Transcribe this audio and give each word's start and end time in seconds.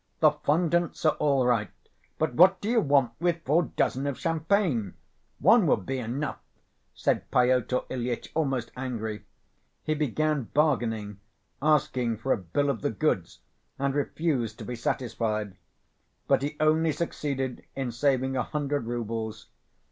"The 0.19 0.31
fondants 0.31 1.05
are 1.05 1.15
all 1.17 1.45
right. 1.45 1.69
But 2.17 2.33
what 2.33 2.59
do 2.59 2.67
you 2.67 2.81
want 2.81 3.11
with 3.19 3.43
four 3.45 3.61
dozen 3.75 4.07
of 4.07 4.17
champagne? 4.17 4.95
One 5.37 5.67
would 5.67 5.85
be 5.85 5.99
enough," 5.99 6.39
said 6.95 7.29
Pyotr 7.29 7.81
Ilyitch, 7.87 8.31
almost 8.33 8.71
angry. 8.75 9.25
He 9.83 9.93
began 9.93 10.45
bargaining, 10.55 11.19
asking 11.61 12.17
for 12.17 12.33
a 12.33 12.37
bill 12.37 12.71
of 12.71 12.81
the 12.81 12.89
goods, 12.89 13.41
and 13.77 13.93
refused 13.93 14.57
to 14.57 14.65
be 14.65 14.75
satisfied. 14.75 15.55
But 16.27 16.41
he 16.41 16.57
only 16.59 16.93
succeeded 16.93 17.63
in 17.75 17.91
saving 17.91 18.35
a 18.35 18.41
hundred 18.41 18.87
roubles. 18.87 19.49